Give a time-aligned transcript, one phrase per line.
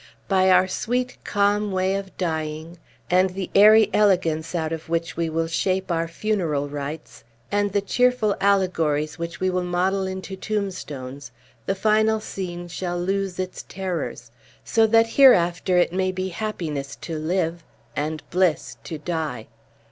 [0.27, 2.79] By our sweet, calm way of dying,
[3.11, 7.81] and the airy elegance out of which we will shape our funeral rites, and the
[7.81, 11.31] cheerful allegories which we will model into tombstones,
[11.67, 14.31] the final scene shall lose its terrors;
[14.65, 17.63] so that hereafter it may be happiness to live,
[17.95, 19.45] and bliss to die.